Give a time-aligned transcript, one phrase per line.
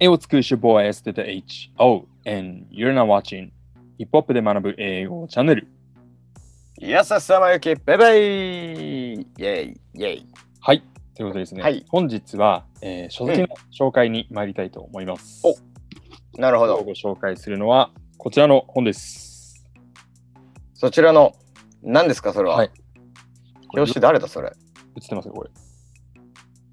[0.00, 3.50] 英語つく your boy S to the H O and you're not watching
[3.96, 5.66] ヒップホップで学ぶ英語チャンネル。
[6.78, 10.26] やささまゆき、バイバイイェイイェイ
[10.60, 10.84] はい。
[11.16, 15.42] ということでですね、はい本日は、えー書籍の紹介に参りたいと思います。
[15.44, 15.56] お
[16.40, 16.74] なるほど。
[16.76, 19.66] 今日ご紹介するのはこちらの本です。
[20.74, 21.34] そちらの、
[21.82, 22.54] 何ですか、それは？
[22.54, 22.70] はい
[23.74, 24.48] 表紙誰だ、それ。
[24.48, 25.50] 映ってますよ、これ。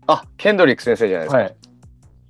[0.05, 1.38] あ、ケンドリック先生じゃないですか。
[1.39, 1.55] はい。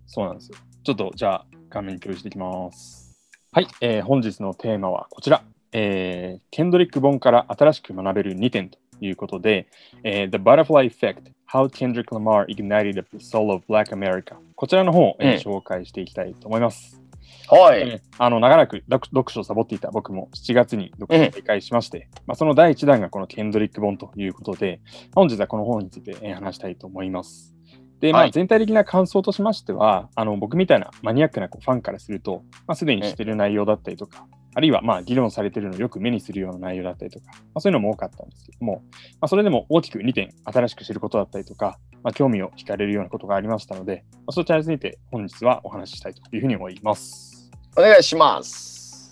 [0.08, 0.58] そうなんですよ。
[0.86, 3.18] ちょっとじゃあ画面共有していきます。
[3.52, 5.42] はい、えー本日のテーマはこちら。
[5.72, 9.66] えーケンドリック本から新しく学べる2点ということで、
[10.04, 17.02] えー The Butterfly Effect How Kendrick Lamar Ignited the Soul of Black America こちらの本を、えーうん紹介していきたいと思います。
[17.50, 17.82] はい。
[17.82, 24.82] えーあの長らく読読書をサボっていた僕も7月に読書を再開しまして、まあ、その第1弾がこのケンドリック本ということで、
[25.16, 27.55] 本日はこの本についてえー話したいと思います。
[28.00, 38.84] で、まあ、はい全体的な感想としましては、あの僕みたいなマニアックなこうファンからすると、まあ、すでに知っている内容だったりとか、あるいはまあ議論されているのをよく目にするような内容だったりとか、まあ、そういうのも多かったんですけども、
[39.20, 47.52] まあ、それでも大きく2点新しく知ることだったりとか、まあ、興味を惹かれるようなことがありましたので、まあ、そちらについて本日はお話ししたいというふうに思います。
[47.78, 49.12] お願いします。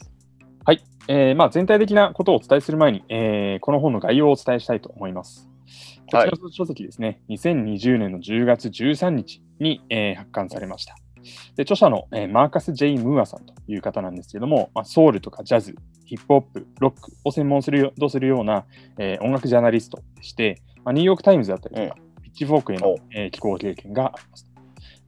[0.65, 5.52] はい、えーまあ、全体的なことをお伝えする前に、えーこの本の概要をお伝えしたいと思います。
[6.13, 10.95] こちらの書籍ですね、2020年の10月13日に、えー発刊されました。
[11.55, 15.75] で著者の、えーマーカス・ジェイ・ムーアさんという方なんですけれども、まあ、ソウルとかジャズ、
[16.05, 18.65] ヒップホップ、ロックを専門するよとするような、
[18.97, 24.49] えー音楽ジャーナリストでして、まあ、ニューヨーク・タイムズだったりとか、 Pitchfork へのお、えー寄稿経験があります。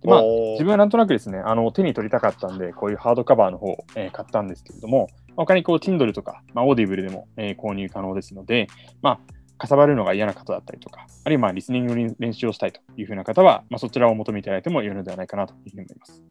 [0.02, 8.68] でまあ、自分はなんとなくですね、あの手に取りたかったんで、こういうハードカバーの方を、えー買ったんですけれども、まあ他にこう Kindle とか、まあ、Audible でも、えー購入可能ですので、
[9.02, 9.20] まあ、
[9.58, 16.24] かさばるのが嫌な方だったりとか、あるいはまあリスニングの練習をしたいというふうな方は、まあ、そちらをお求めいただいても良いのではないかなというふうに思います。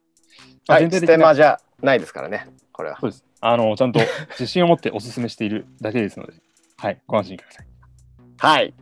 [0.67, 2.99] まあはい、ステマじゃないですからね、これは。
[2.99, 3.23] そうです。
[3.41, 3.99] あの、ちゃんと
[4.39, 6.33] 自信を持ってお勧めしているだけですので、
[6.77, 7.67] はい、ご安心ください。
[8.37, 8.73] はい。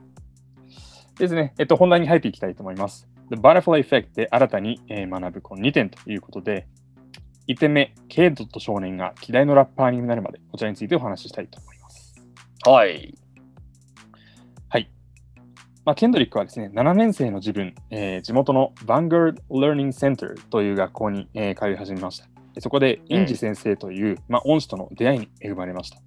[1.20, 3.08] ですね、えっと、本題に入っていきたいと思います。
[3.30, 6.68] The Butterfly Effect で新たに、えー学ぶこの2点ということで、
[7.48, 12.16] 1点目、ケイドと少年が希代のラッパーになるまで、こちらについてお話ししたいと思います。
[12.66, 12.90] はい。
[12.90, 13.23] はい。
[15.86, 22.28] まあ、ケンドリックはですね、7年生の自分、えー地元の Vanguard Learning Center という学校に、えー通い始めました。
[22.54, 25.98] でそこで、インジ先生という、まあ、恩師との出会いに恵まれました。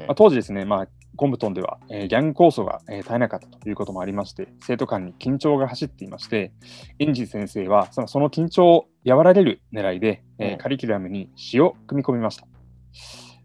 [0.00, 6.52] うんまあ、当時ですね、まあ、コンブトンでは、えーギャング構想が、えー絶えなかったということもありまして、生徒間に緊張が走っていまして、
[6.98, 12.46] インジ先生はそのその緊張を和らげる狙いで、えーうんカリキュラムに詩を組み込みました。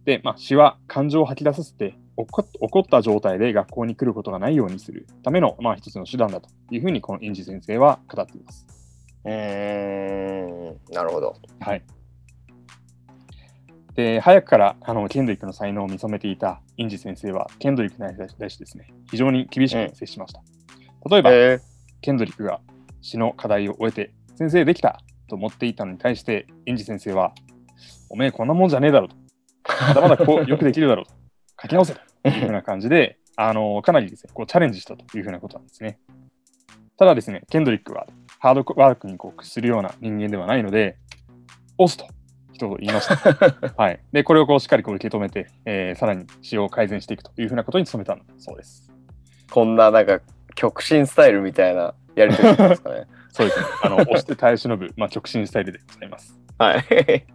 [0.05, 8.67] で、まあ、詩は感情を吐き出させて怒っ、た状態で学校に来ることがないようにするための、まあ、一つの手段だというふうに、このインジ先生は語っています。
[9.25, 11.35] うーん、なるほど。
[11.59, 11.83] はい。
[13.95, 20.41] で、早くからあのケンドリックの才能を見初めていたインジ先生は、ケンドリックに対してですね、非常に厳しく接しました。
[21.09, 21.59] 例えば、え
[22.01, 22.59] ケンドリックが
[23.01, 27.33] 詩の課題を終えて、先生できたと思っていたのに対して、インジ先生は、
[28.09, 29.15] おめえこんなもんじゃねえだろと。
[29.87, 31.22] まだまだこう よくできるだろうと。
[31.63, 35.97] 書き直せというふうな感じで、あのかなりですね、こうチャレンジしたというふうなことなんですね。
[36.97, 38.05] ただですね、ケンドリックは
[38.39, 40.97] ハードワークにこう屈するような人間ではないので、
[41.77, 42.05] 押すと
[42.51, 43.73] 一言言いました。
[43.75, 43.99] はい。
[44.11, 48.91] で、これをこうしっかりこう受け止めて、えーさらに詩を改善していくというふうなことに努めたそうです。
[49.49, 50.19] こんななんか
[50.55, 53.07] 極真スタイルみたいなやりとりですかね。
[53.29, 53.65] そうですね。
[53.83, 56.39] あの、押して耐え忍ぶ、まあ、直進スタイルでございます。
[56.59, 57.25] はい。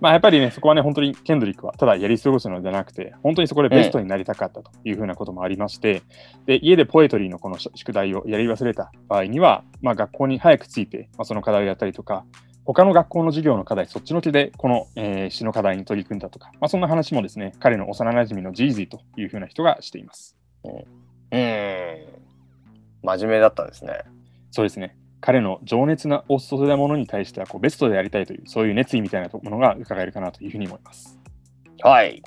[0.00, 6.02] まあ、やっぱりね、そこはね、本当にケンドリックはただやり過ごすのではなくて、本当にそこでベストになりたかったというふうなこともありまして、
[6.46, 12.24] で家でポエトリーのこの宿題をやり忘れた場合には、まあ、学校に早く着いて、まあ、その課題をやったりとか、
[12.64, 20.36] 他の学校の授業の課題、そっちのけでこの、えー詩の課題に取り組んだとか、まあ、そんな話もですね、彼の幼馴染のジーズィというふうな人がしています。
[21.30, 22.18] うーん。
[23.02, 24.02] 真面目だったんですね。
[24.50, 24.96] そうですね。
[25.20, 31.18] 彼の情熱なお注いだものに対してはこうベストでやりたいという、そういう熱意みたいなものが伺えるかなというふうに思います。
[31.82, 32.22] はい。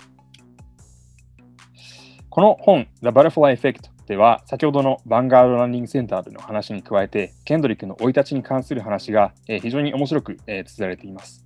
[2.30, 11.46] この本、The Butterfly Effect では、先ほどのバンガードランディングセンターでの話に加えて、ケンドリックの生い立ちに関する話が、えー非常に面白く、えー綴られています。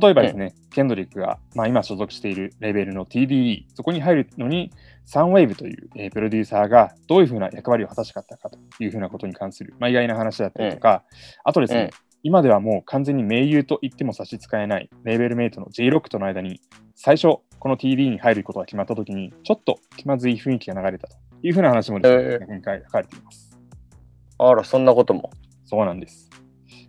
[0.00, 4.72] 例えばですね、ケンドリックが、まあ、今所属しているレベルの TDE、そこに入るのに、
[5.04, 11.04] サンウェイブという、えープロデューサーがどういうふうな役割を果たしたかったかというふうなことに関する、まあ、意外な話だったりとか、
[11.44, 16.58] あとですね、うん今ではもう完全に盟友と言っても差し支えないレーベルメイトの J ロックとの間に
[16.96, 23.58] 最初この TD に入ることが決まった時にちょっと気まずい雰囲気が流れたというふうな話もですね、え今回書かれています。
[24.38, 25.30] あら、そんなことも。
[25.66, 26.30] そうなんです。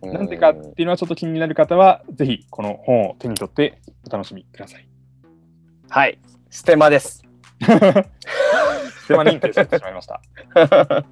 [0.02, 4.88] なんでかっていうのはちょっと気になる方は、ぜひこの本を手に取ってお楽しみください。
[5.88, 6.18] はい、
[6.50, 7.22] ステマです。
[7.60, 10.20] ステマ認定されてしまいました。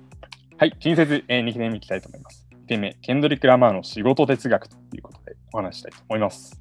[0.56, 2.48] はい、近接、えー、2期目に行きたいと思います。
[2.52, 6.60] 1点目、ケンドリック・ラマーの仕事哲学ということでお話したいと思います。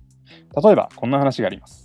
[0.63, 1.83] 例えば、こんな話があります。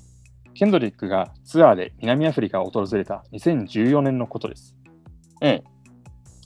[0.55, 4.75] ケンドリックがツアーで南アフリカを訪れた2014年のことです。
[5.41, 5.63] うん。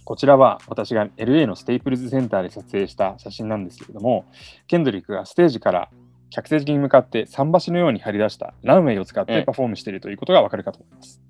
[0.04, 4.25] こちらは私が LA のステイプルズセンターで撮影した写真なんですけれども、
[4.66, 5.90] ケンドリックがステージから
[6.31, 11.20] 客席に向かって桟橋のように張り出したランウェイを使ってパフォームしているということがわかるかと思います。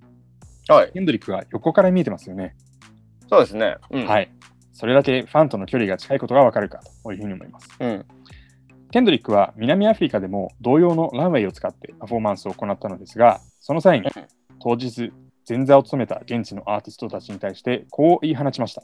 [0.69, 2.55] はい、ケンドリックが横から見えてますよね。
[3.29, 3.77] そうですね。
[3.91, 4.31] うん、はい。
[4.73, 7.69] それだけファンとの距離が近いことがわかるかというふうに思います。
[7.81, 8.07] うん。
[8.91, 14.09] ケンドリックは南アフリカでも同様のランウェイを使ってパフォーマンスを行ったのですが、その際に
[14.61, 15.13] 当日
[15.49, 18.83] 前座を務めた現地のアーティストたちに対してこう言い放ちました。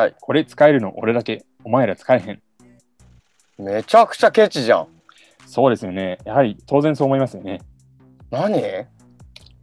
[0.00, 0.16] はい。
[0.20, 2.42] これ使えるの俺だけ、お前ら使えへん。
[3.58, 4.88] めちゃくちゃケチじゃん。
[5.46, 6.18] そうですよね。
[6.24, 7.60] やはり当然そう思いますよね。
[8.30, 8.62] 何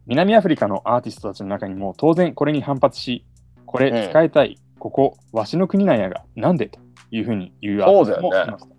[0.06, 3.26] 南アフリカのアーティストたちの中にも当然これに反発し、
[3.66, 6.80] これ使いたい、うん、ここ、わしの国なんやが、なんでと
[7.12, 8.76] いうふうに言うアーティストもいました。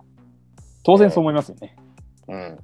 [0.82, 1.76] 当然そう思いますよね。
[2.28, 2.58] うん。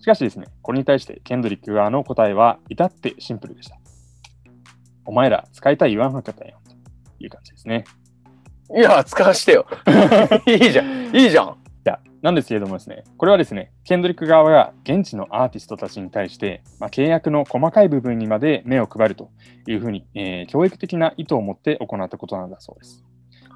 [0.00, 3.78] しかしですね、これに対してケンドリック側の答えは至ってシンプルでした。
[5.08, 6.76] お前ら使いたい言わんはかったやんと
[7.18, 7.84] いう感じですね。
[8.76, 9.66] いや、使わしてよ。
[10.46, 11.16] いいじゃん。
[11.16, 11.48] いいじゃん。
[11.48, 19.30] いや、なんですけれどもですね、これはですね、ケンドリック側が現地のアーティストたちに対して、まあ、契約の細かい部分にまで目を配ると
[19.66, 23.02] いうふうに、えー、教育的な意図を持って行ったことなんだそうです。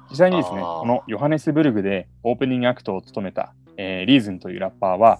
[0.09, 5.19] 実際にですね、このヨハネスブルグでオープニングアクトを務めた、えー、リーズンというラッパーは、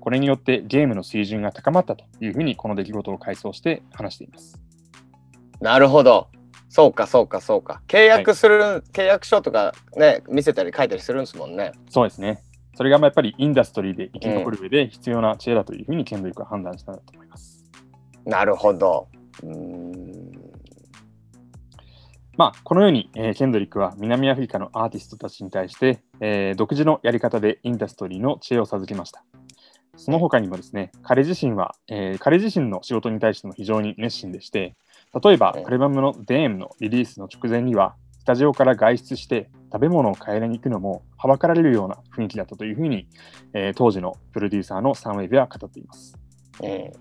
[0.00, 4.69] これによってゲームの水準が高まったというふうに、この出来事を回想して話しています。
[5.60, 6.28] なるほど。
[6.68, 7.82] そうか、そうか、そうか。
[7.88, 11.72] 契約する、はい、契約書とかね、見せたり書いたりするんですもんね。
[11.88, 12.42] そうですね。
[12.74, 17.64] それがやっぱりインダストリーで生き残る上で必要な知恵だというふうにケンドリックは判断したんだと思います。
[18.24, 19.08] なるほど。
[19.42, 20.30] うん
[22.36, 29.22] まあ、このように、えー、ケンドリックは南アフリカのアーティストたちに対して、えー、独自のやり方でインダストリーの知恵を授けました。
[29.96, 34.74] その他にもですね、彼自身は、えー、彼自身の仕事に対しても非常に熱心でして、
[35.12, 43.08] 例えば、アルバムの DM のリリースの直前には、スタジオから外出して食べ物を買いに行くのもはばかられるような雰囲気だったというふうに、
[43.54, 46.16] えー、当時のプロデューサーのサンウェイビは語っています。
[46.62, 46.92] うん、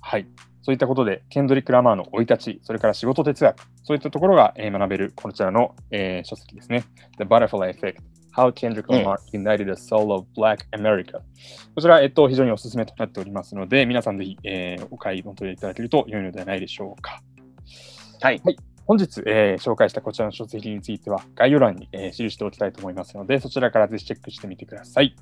[0.00, 0.26] はい。
[0.62, 6.84] そういったことで、ケンドリック・ラマーの生い立ち、それから仕事哲学、そういったところが、えー、学べるこちらの、えー、書籍ですね。
[7.18, 7.96] The Butterfly Effect
[8.36, 11.20] How Kendrick Lamar United the Soul of Black America、
[11.74, 17.22] こちら、えっと、非常におすすめとなっておりますので、皆さんぜひ、えー、お買い求めいただけると良いのではないでしょうか。
[18.20, 18.40] はい。
[18.44, 25.14] はい、本日、えー、紹介したこちらの書籍については、概要欄に、えー、記しておきたいと思いますので、そちらからぜひチェックしてみてください。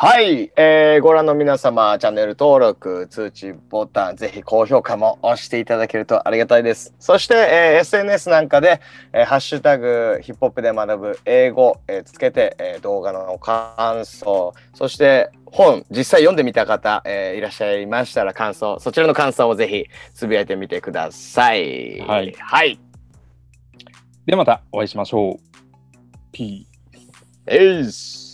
[0.00, 6.94] はい、えー、ご覧の皆様、チャンネル登録、通知ボタン、ぜひ高評価も押していただけるとありがたいです。
[7.00, 8.80] そして、えー、SNS なんかで、
[9.12, 21.98] えー、ハッシュタグ、ヒップホップで学ぶ英語、えー、つけて、えー、動画の感想、そして本、実際読んでみた方、えー、いらっしゃいましたら感想、そちらの感想をぜひつぶやいてみてください。
[22.02, 22.32] はい。
[22.38, 22.78] はい、
[24.26, 25.36] ではまたお会いしましょう。
[26.30, 27.48] ピース。
[27.48, 28.27] えいっす。